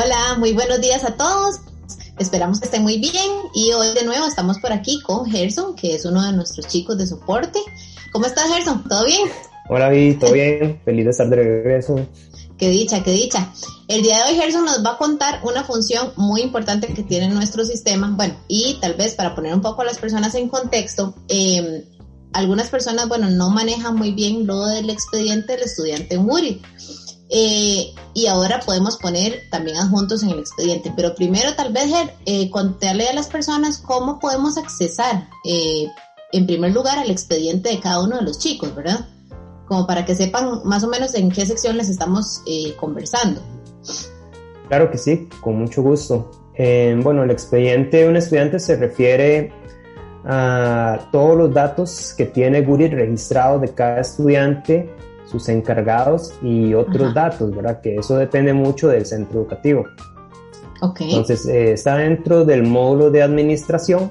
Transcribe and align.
Hola, 0.00 0.36
muy 0.38 0.52
buenos 0.52 0.80
días 0.80 1.02
a 1.02 1.16
todos. 1.16 1.56
Esperamos 2.20 2.60
que 2.60 2.66
estén 2.66 2.84
muy 2.84 3.00
bien 3.00 3.32
y 3.52 3.72
hoy 3.72 3.92
de 3.94 4.04
nuevo 4.04 4.26
estamos 4.26 4.60
por 4.60 4.72
aquí 4.72 5.00
con 5.02 5.28
Gerson, 5.28 5.74
que 5.74 5.96
es 5.96 6.04
uno 6.04 6.24
de 6.24 6.32
nuestros 6.34 6.68
chicos 6.68 6.96
de 6.98 7.04
soporte. 7.04 7.58
¿Cómo 8.12 8.26
estás, 8.26 8.44
Gerson? 8.48 8.84
¿Todo 8.88 9.04
bien? 9.06 9.28
Hola, 9.68 9.88
Vi, 9.88 10.14
¿todo 10.14 10.34
bien? 10.34 10.80
Feliz 10.84 11.04
de 11.04 11.10
estar 11.10 11.28
de 11.28 11.34
regreso. 11.34 11.96
Qué 12.56 12.68
dicha, 12.68 13.02
qué 13.02 13.10
dicha. 13.10 13.52
El 13.88 14.02
día 14.02 14.18
de 14.18 14.30
hoy 14.30 14.36
Gerson 14.36 14.66
nos 14.66 14.86
va 14.86 14.92
a 14.92 14.98
contar 14.98 15.40
una 15.42 15.64
función 15.64 16.12
muy 16.14 16.42
importante 16.42 16.86
que 16.94 17.02
tiene 17.02 17.28
nuestro 17.30 17.64
sistema. 17.64 18.08
Bueno, 18.16 18.36
y 18.46 18.78
tal 18.80 18.94
vez 18.94 19.16
para 19.16 19.34
poner 19.34 19.52
un 19.52 19.62
poco 19.62 19.82
a 19.82 19.84
las 19.84 19.98
personas 19.98 20.32
en 20.36 20.48
contexto, 20.48 21.16
em, 21.26 21.82
algunas 22.32 22.68
personas, 22.68 23.08
bueno, 23.08 23.30
no 23.30 23.50
manejan 23.50 23.96
muy 23.96 24.12
bien 24.12 24.46
lo 24.46 24.64
del 24.64 24.90
expediente 24.90 25.54
del 25.54 25.62
estudiante 25.62 26.14
en 26.14 26.24
Moodle. 26.24 26.60
Eh, 27.30 27.94
y 28.14 28.26
ahora 28.26 28.60
podemos 28.64 28.96
poner 28.96 29.42
también 29.50 29.76
adjuntos 29.76 30.22
en 30.22 30.30
el 30.30 30.40
expediente. 30.40 30.92
Pero 30.96 31.14
primero 31.14 31.54
tal 31.54 31.72
vez 31.72 31.92
eh, 32.26 32.50
contarle 32.50 33.08
a 33.08 33.12
las 33.12 33.28
personas 33.28 33.78
cómo 33.78 34.18
podemos 34.18 34.56
accesar 34.58 35.28
eh, 35.44 35.86
en 36.32 36.46
primer 36.46 36.72
lugar 36.72 36.98
al 36.98 37.10
expediente 37.10 37.70
de 37.70 37.80
cada 37.80 38.02
uno 38.02 38.16
de 38.16 38.22
los 38.22 38.38
chicos, 38.38 38.74
¿verdad? 38.74 39.06
Como 39.66 39.86
para 39.86 40.04
que 40.04 40.14
sepan 40.14 40.62
más 40.64 40.82
o 40.84 40.88
menos 40.88 41.14
en 41.14 41.30
qué 41.30 41.44
sección 41.44 41.76
les 41.76 41.88
estamos 41.88 42.42
eh, 42.46 42.74
conversando. 42.76 43.40
Claro 44.68 44.90
que 44.90 44.98
sí, 44.98 45.28
con 45.40 45.58
mucho 45.58 45.82
gusto. 45.82 46.30
bueno, 47.02 47.22
el 47.22 47.30
expediente 47.30 47.98
de 47.98 48.08
un 48.08 48.16
estudiante 48.16 48.58
se 48.58 48.76
refiere 48.76 49.52
a 50.24 51.08
todos 51.12 51.36
los 51.36 51.54
datos 51.54 52.14
que 52.16 52.26
tiene 52.26 52.62
Goodit 52.62 52.92
registrado 52.92 53.58
de 53.60 53.72
cada 53.72 54.00
estudiante 54.00 54.90
sus 55.30 55.48
encargados 55.48 56.34
y 56.42 56.74
otros 56.74 57.14
datos, 57.14 57.54
¿verdad? 57.54 57.80
Que 57.80 57.96
eso 57.96 58.16
depende 58.16 58.52
mucho 58.52 58.88
del 58.88 59.04
centro 59.04 59.40
educativo. 59.40 59.84
Okay. 60.80 61.10
Entonces, 61.10 61.46
eh, 61.46 61.72
está 61.72 61.96
dentro 61.96 62.44
del 62.44 62.62
módulo 62.62 63.10
de 63.10 63.22
administración. 63.22 64.10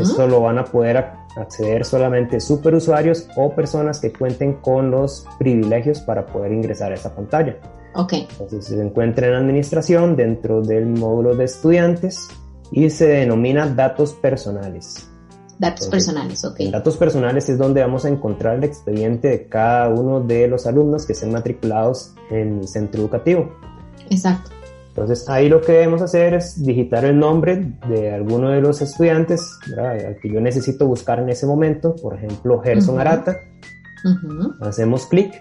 Eso 0.00 0.26
lo 0.26 0.40
van 0.40 0.58
a 0.58 0.64
poder 0.64 0.96
acceder 1.36 1.84
solamente 1.84 2.40
superusuarios 2.40 3.28
o 3.36 3.50
personas 3.54 4.00
que 4.00 4.10
cuenten 4.10 4.54
con 4.54 4.90
los 4.90 5.26
privilegios 5.38 6.00
para 6.00 6.24
poder 6.24 6.50
ingresar 6.52 6.92
a 6.92 6.94
esa 6.94 7.14
pantalla. 7.14 7.58
Ok. 7.94 8.14
Entonces, 8.14 8.64
se 8.64 8.80
encuentra 8.80 9.26
en 9.26 9.34
administración 9.34 10.16
dentro 10.16 10.62
del 10.62 10.86
módulo 10.86 11.36
de 11.36 11.44
estudiantes 11.44 12.28
y 12.72 12.88
se 12.88 13.06
denomina 13.06 13.66
datos 13.66 14.14
personales. 14.14 15.10
Datos 15.58 15.88
personales, 15.88 16.44
ok. 16.44 16.60
Datos 16.70 16.96
personales 16.96 17.48
es 17.48 17.58
donde 17.58 17.80
vamos 17.80 18.04
a 18.04 18.08
encontrar 18.08 18.56
el 18.56 18.64
expediente 18.64 19.28
de 19.28 19.48
cada 19.48 19.88
uno 19.88 20.20
de 20.20 20.48
los 20.48 20.66
alumnos 20.66 21.06
que 21.06 21.14
estén 21.14 21.32
matriculados 21.32 22.14
en 22.30 22.58
el 22.60 22.68
centro 22.68 23.00
educativo. 23.00 23.50
Exacto. 24.10 24.50
Entonces 24.88 25.28
ahí 25.28 25.48
lo 25.48 25.60
que 25.60 25.72
debemos 25.72 26.00
hacer 26.00 26.34
es 26.34 26.62
digitar 26.64 27.04
el 27.04 27.18
nombre 27.18 27.74
de 27.88 28.14
alguno 28.14 28.50
de 28.50 28.62
los 28.62 28.80
estudiantes 28.80 29.58
al 29.76 30.16
que 30.20 30.30
yo 30.30 30.40
necesito 30.40 30.86
buscar 30.86 31.20
en 31.20 31.28
ese 31.28 31.46
momento, 31.46 31.94
por 31.96 32.14
ejemplo 32.14 32.60
Gerson 32.60 32.98
Arata. 32.98 33.36
Hacemos 34.60 35.06
clic 35.06 35.34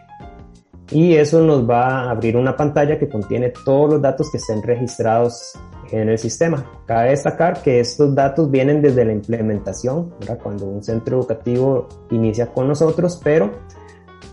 y 0.92 1.16
eso 1.16 1.42
nos 1.42 1.70
va 1.70 2.04
a 2.04 2.12
abrir 2.12 2.36
una 2.36 2.56
pantalla 2.56 3.00
que 3.00 3.08
contiene 3.08 3.54
todos 3.64 3.94
los 3.94 4.02
datos 4.02 4.30
que 4.30 4.38
estén 4.38 4.62
registrados 4.62 5.54
en 6.02 6.10
el 6.10 6.18
sistema. 6.18 6.66
Cabe 6.86 7.12
destacar 7.12 7.62
que 7.62 7.80
estos 7.80 8.14
datos 8.14 8.50
vienen 8.52 8.82
desde 8.82 9.06
la 9.06 9.14
implementación, 9.14 10.14
cuando 10.42 10.66
un 10.66 10.84
centro 10.84 11.20
educativo 11.20 11.88
inicia 12.12 12.48
con 12.48 12.68
nosotros, 12.68 13.20
pero 13.24 13.52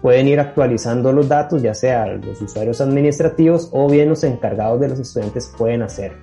pueden 0.00 0.28
ir 0.28 0.40
actualizando 0.40 1.12
los 1.12 1.28
datos, 1.28 1.62
ya 1.62 1.74
sea 1.74 2.06
los 2.06 2.40
usuarios 2.40 2.80
administrativos 2.80 3.68
o 3.72 3.88
bien 3.88 4.08
los 4.08 4.24
encargados 4.24 4.80
de 4.80 4.88
los 4.88 4.98
estudiantes 4.98 5.52
pueden 5.56 5.82
hacer. 5.82 6.20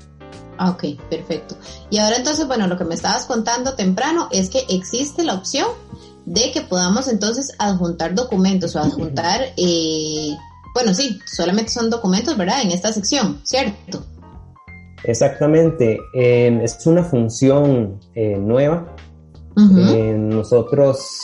Ah, 0.57 0.71
ok, 0.71 0.83
perfecto. 1.09 1.55
Y 1.89 1.99
ahora 1.99 2.17
entonces, 2.17 2.45
bueno, 2.45 2.67
lo 2.67 2.77
que 2.77 2.83
me 2.83 2.95
estabas 2.95 3.25
contando 3.25 3.75
temprano 3.75 4.27
es 4.31 4.49
que 4.49 4.65
existe 4.69 5.23
la 5.23 5.35
opción 5.35 5.67
de 6.25 6.51
que 6.51 6.61
podamos 6.61 7.07
entonces 7.07 7.53
adjuntar 7.57 8.13
documentos 8.13 8.75
o 8.75 8.79
adjuntar, 8.79 9.41
eh, 9.55 10.35
bueno, 10.73 10.93
sí, 10.93 11.17
solamente 11.25 11.71
son 11.71 11.89
documentos, 11.89 12.37
¿verdad? 12.37 12.61
En 12.61 12.71
esta 12.71 12.91
sección, 12.91 13.39
¿cierto? 13.43 14.03
Exactamente, 15.03 15.99
es 16.13 16.85
una 16.85 17.03
función 17.03 17.99
eh, 18.15 18.37
nueva. 18.37 18.95
Eh, 19.57 20.15
nosotros 20.17 21.19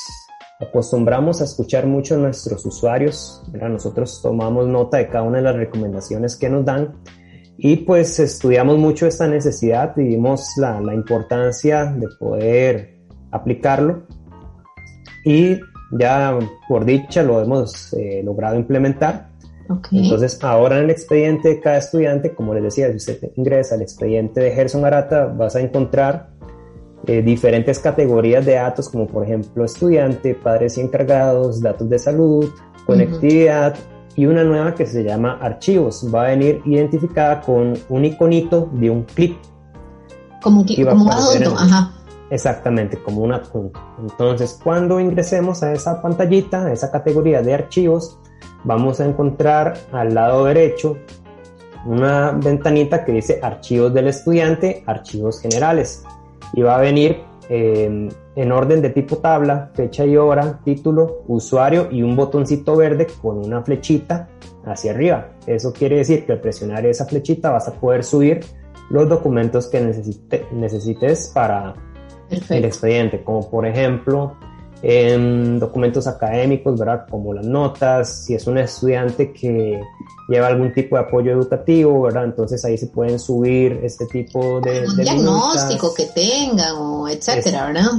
acostumbramos 0.59 1.39
a 1.39 1.45
escuchar 1.45 1.85
mucho 1.85 2.15
a 2.15 2.17
nuestros 2.17 2.65
usuarios, 2.65 3.43
nosotros 3.53 4.19
tomamos 4.21 4.67
nota 4.67 4.97
de 4.97 5.07
cada 5.07 5.23
una 5.23 5.37
de 5.37 5.43
las 5.43 5.55
recomendaciones 5.55 6.35
que 6.35 6.49
nos 6.49 6.65
dan 6.65 6.95
y 7.57 7.77
pues 7.77 8.19
estudiamos 8.19 8.77
mucho 8.77 9.07
esta 9.07 9.27
necesidad 9.27 9.95
y 9.97 10.03
vimos 10.03 10.45
la, 10.57 10.81
la 10.81 10.93
importancia 10.93 11.85
de 11.85 12.07
poder 12.19 12.99
aplicarlo. 13.31 14.03
Y 15.23 15.57
ya 15.91 16.37
por 16.67 16.85
dicha 16.85 17.23
lo 17.23 17.41
hemos 17.41 17.93
eh, 17.93 18.21
logrado 18.23 18.55
implementar 18.55 19.29
entonces, 19.91 20.39
ahora 20.43 20.77
en 20.77 20.85
el 20.85 20.89
expediente 20.89 21.49
de 21.49 21.59
cada 21.59 21.77
estudiante, 21.77 22.33
como 22.33 22.53
les 22.53 22.63
decía, 22.63 22.89
si 22.91 22.97
usted 22.97 23.31
ingresa 23.35 23.75
al 23.75 23.81
expediente 23.81 24.39
de 24.41 24.51
Gerson 24.51 24.85
Arata, 24.85 25.25
vas 25.25 25.55
a 25.55 25.61
encontrar 25.61 26.29
eh, 27.07 27.21
diferentes 27.21 27.79
categorías 27.79 28.45
de 28.45 28.53
datos, 28.53 28.89
como 28.89 29.07
por 29.07 29.23
ejemplo 29.23 29.65
estudiante, 29.65 30.35
padres 30.35 30.77
y 30.77 30.81
encargados, 30.81 31.61
datos 31.61 31.89
de 31.89 31.99
salud, 31.99 32.49
conectividad 32.85 33.75
y 34.15 34.25
una 34.25 34.43
nueva 34.43 34.73
que 34.75 34.85
se 34.85 35.03
llama 35.03 35.37
archivos. 35.41 36.05
Va 36.13 36.25
a 36.25 36.27
venir 36.29 36.61
identificada 36.65 37.41
con 37.41 37.73
un 37.89 38.05
iconito 38.05 38.69
de 38.73 38.89
un 38.89 39.03
clip. 39.03 39.37
Como, 40.41 40.63
como 40.65 41.03
un 41.03 41.11
adjunto, 41.11 41.55
ajá. 41.57 41.91
Exactamente, 42.29 42.97
como 43.01 43.21
un 43.21 43.33
adjunto. 43.33 43.79
Entonces, 43.99 44.59
cuando 44.63 44.99
ingresemos 44.99 45.61
a 45.63 45.73
esa 45.73 46.01
pantallita, 46.01 46.65
a 46.65 46.73
esa 46.73 46.91
categoría 46.91 47.41
de 47.41 47.53
archivos, 47.53 48.19
vamos 48.65 48.99
a 48.99 49.05
encontrar 49.05 49.75
al 49.91 50.13
lado 50.13 50.45
derecho 50.45 50.97
una 51.85 52.31
ventanita 52.31 53.05
que 53.05 53.13
dice 53.13 53.39
archivos 53.41 53.93
del 53.93 54.07
estudiante, 54.07 54.83
archivos 54.85 55.39
generales. 55.39 56.03
Y 56.53 56.61
va 56.61 56.77
a 56.77 56.81
venir 56.81 57.21
eh, 57.47 58.09
en 58.35 58.51
orden 58.51 58.81
de 58.81 58.89
tipo 58.89 59.17
tabla, 59.17 59.71
fecha 59.73 60.05
y 60.05 60.17
hora, 60.17 60.59
título, 60.63 61.23
usuario 61.27 61.89
y 61.91 62.01
un 62.01 62.15
botoncito 62.15 62.75
verde 62.75 63.07
con 63.21 63.37
una 63.37 63.61
flechita 63.61 64.27
hacia 64.65 64.91
arriba. 64.91 65.29
Eso 65.45 65.71
quiere 65.71 65.97
decir 65.97 66.25
que 66.25 66.33
al 66.33 66.41
presionar 66.41 66.85
esa 66.85 67.05
flechita 67.05 67.51
vas 67.51 67.67
a 67.67 67.73
poder 67.73 68.03
subir 68.03 68.39
los 68.89 69.07
documentos 69.07 69.67
que 69.67 69.79
necesites 69.79 71.31
para 71.33 71.75
el 72.29 72.65
expediente, 72.65 73.23
como 73.23 73.47
por 73.49 73.65
ejemplo 73.67 74.35
en 74.81 75.59
documentos 75.59 76.07
académicos, 76.07 76.77
¿verdad? 76.79 77.05
Como 77.09 77.33
las 77.33 77.45
notas, 77.45 78.25
si 78.25 78.35
es 78.35 78.45
un 78.47 78.57
estudiante 78.57 79.31
que 79.31 79.79
lleva 80.27 80.47
algún 80.47 80.73
tipo 80.73 80.95
de 80.95 81.03
apoyo 81.03 81.31
educativo, 81.31 82.03
¿verdad? 82.03 82.25
Entonces 82.25 82.63
ahí 82.65 82.77
se 82.77 82.87
pueden 82.87 83.19
subir 83.19 83.79
este 83.83 84.05
tipo 84.05 84.61
de... 84.61 84.85
Un 84.87 84.97
diagnóstico 84.97 85.93
que 85.93 86.05
tengan 86.05 86.75
o 86.77 87.07
etcétera, 87.07 87.67
¿verdad? 87.67 87.91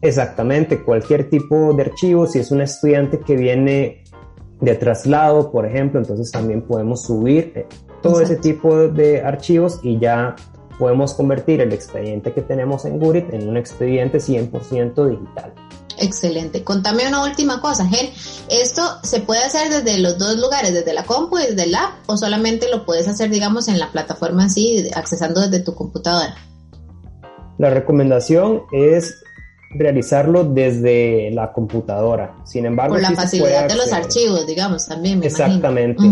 Exactamente, 0.00 0.82
cualquier 0.82 1.30
tipo 1.30 1.72
de 1.72 1.82
archivo, 1.84 2.26
si 2.26 2.38
es 2.38 2.50
un 2.50 2.60
estudiante 2.60 3.20
que 3.20 3.36
viene 3.36 4.04
de 4.60 4.74
traslado, 4.74 5.50
por 5.50 5.66
ejemplo, 5.66 5.98
entonces 5.98 6.30
también 6.30 6.62
podemos 6.62 7.02
subir 7.02 7.52
eh, 7.54 7.66
todo 8.02 8.20
ese 8.20 8.36
tipo 8.36 8.88
de 8.88 9.22
archivos 9.22 9.80
y 9.82 9.98
ya 9.98 10.36
podemos 10.78 11.14
convertir 11.14 11.60
el 11.60 11.72
expediente 11.72 12.32
que 12.32 12.42
tenemos 12.42 12.84
en 12.84 12.98
Gurit 12.98 13.32
en 13.32 13.48
un 13.48 13.56
expediente 13.56 14.18
100% 14.18 15.08
digital. 15.08 15.52
Excelente. 15.98 16.64
Contame 16.64 17.06
una 17.06 17.22
última 17.22 17.60
cosa, 17.60 17.86
Gen. 17.86 18.10
¿Esto 18.50 18.82
se 19.02 19.20
puede 19.20 19.44
hacer 19.44 19.70
desde 19.70 19.98
los 19.98 20.18
dos 20.18 20.36
lugares, 20.38 20.74
desde 20.74 20.92
la 20.92 21.04
compu 21.04 21.38
y 21.38 21.46
desde 21.46 21.64
el 21.64 21.74
app, 21.74 21.92
o 22.06 22.16
solamente 22.16 22.68
lo 22.68 22.84
puedes 22.84 23.06
hacer, 23.06 23.30
digamos, 23.30 23.68
en 23.68 23.78
la 23.78 23.92
plataforma 23.92 24.46
así, 24.46 24.90
accesando 24.94 25.40
desde 25.40 25.60
tu 25.60 25.74
computadora? 25.74 26.34
La 27.58 27.70
recomendación 27.70 28.62
es 28.72 29.14
realizarlo 29.70 30.44
desde 30.44 31.30
la 31.32 31.52
computadora. 31.52 32.36
Sin 32.44 32.66
embargo, 32.66 32.94
por 32.94 33.02
la 33.02 33.12
facilidad 33.12 33.68
de 33.68 33.76
los 33.76 33.92
archivos, 33.92 34.46
digamos, 34.46 34.86
también. 34.86 35.22
Exactamente. 35.22 36.02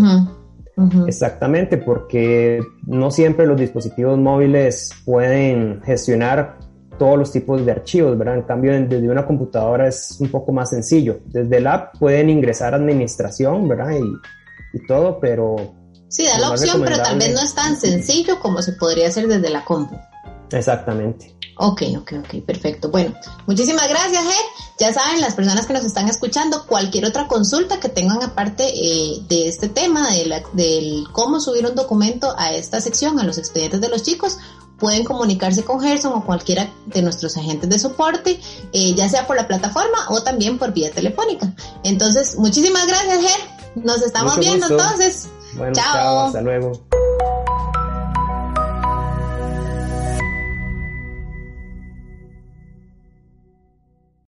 Exactamente, 1.06 1.76
porque 1.76 2.60
no 2.86 3.10
siempre 3.10 3.46
los 3.46 3.60
dispositivos 3.60 4.18
móviles 4.18 4.90
pueden 5.04 5.82
gestionar 5.82 6.58
todos 6.98 7.18
los 7.18 7.32
tipos 7.32 7.64
de 7.64 7.72
archivos, 7.72 8.16
¿verdad? 8.16 8.36
En 8.36 8.42
cambio, 8.42 8.72
desde 8.72 9.08
una 9.08 9.26
computadora 9.26 9.88
es 9.88 10.16
un 10.20 10.30
poco 10.30 10.52
más 10.52 10.70
sencillo. 10.70 11.20
Desde 11.26 11.58
el 11.58 11.66
app 11.66 11.98
pueden 11.98 12.30
ingresar 12.30 12.74
administración, 12.74 13.68
¿verdad? 13.68 13.90
Y, 13.92 14.76
y 14.76 14.86
todo, 14.86 15.18
pero... 15.20 15.74
Sí, 16.08 16.24
da 16.24 16.38
la 16.38 16.50
opción, 16.50 16.82
pero 16.84 16.98
tal 16.98 17.18
vez 17.18 17.34
no 17.34 17.40
es 17.40 17.54
tan 17.54 17.76
sencillo 17.76 18.38
como 18.38 18.60
se 18.60 18.74
podría 18.74 19.08
hacer 19.08 19.26
desde 19.26 19.50
la 19.50 19.64
compu. 19.64 19.96
Exactamente. 20.50 21.34
Ok, 21.64 21.82
ok, 21.96 22.12
ok, 22.24 22.44
perfecto. 22.44 22.88
Bueno, 22.88 23.14
muchísimas 23.46 23.88
gracias, 23.88 24.24
Ed. 24.24 24.64
Ya 24.80 24.92
saben, 24.92 25.20
las 25.20 25.34
personas 25.34 25.64
que 25.64 25.72
nos 25.72 25.84
están 25.84 26.08
escuchando, 26.08 26.66
cualquier 26.66 27.04
otra 27.04 27.28
consulta 27.28 27.78
que 27.78 27.88
tengan 27.88 28.20
aparte 28.20 28.64
eh, 28.66 29.22
de 29.28 29.46
este 29.46 29.68
tema, 29.68 30.10
de 30.10 30.42
del 30.54 31.04
cómo 31.12 31.38
subir 31.38 31.64
un 31.64 31.76
documento 31.76 32.34
a 32.36 32.52
esta 32.52 32.80
sección, 32.80 33.20
a 33.20 33.22
los 33.22 33.38
expedientes 33.38 33.80
de 33.80 33.88
los 33.88 34.02
chicos, 34.02 34.38
pueden 34.80 35.04
comunicarse 35.04 35.62
con 35.62 35.80
Gerson 35.80 36.12
o 36.14 36.26
cualquiera 36.26 36.68
de 36.86 37.00
nuestros 37.00 37.36
agentes 37.36 37.70
de 37.70 37.78
soporte, 37.78 38.40
eh, 38.72 38.94
ya 38.96 39.08
sea 39.08 39.28
por 39.28 39.36
la 39.36 39.46
plataforma 39.46 40.08
o 40.08 40.20
también 40.20 40.58
por 40.58 40.72
vía 40.72 40.90
telefónica. 40.90 41.54
Entonces, 41.84 42.36
muchísimas 42.38 42.88
gracias, 42.88 43.20
Ger. 43.20 43.40
Nos 43.76 44.02
estamos 44.02 44.36
viendo 44.40 44.66
entonces. 44.66 45.28
chao. 45.74 46.26
Hasta 46.26 46.40
luego. 46.40 46.72